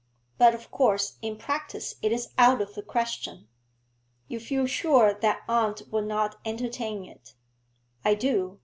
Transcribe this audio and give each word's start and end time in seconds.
But, 0.39 0.55
of 0.55 0.71
course, 0.71 1.19
in 1.21 1.35
practice 1.37 1.93
it 2.01 2.11
is 2.11 2.29
out 2.39 2.59
of 2.59 2.73
the 2.73 2.81
question.' 2.81 3.47
'You 4.27 4.39
feel 4.39 4.65
sure 4.65 5.13
that 5.13 5.43
aunt 5.47 5.83
would 5.91 6.07
not 6.07 6.37
entertain 6.43 7.05
it?' 7.05 7.35
'I 8.03 8.15
do. 8.15 8.59